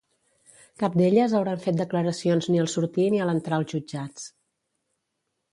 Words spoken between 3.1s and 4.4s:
ni a l'entrar als jutjats.